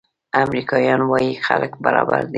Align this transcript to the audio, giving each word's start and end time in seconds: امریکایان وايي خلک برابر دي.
امریکایان 0.43 1.01
وايي 1.09 1.31
خلک 1.45 1.71
برابر 1.85 2.19
دي. 2.25 2.29